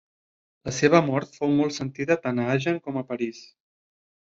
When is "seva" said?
0.77-1.01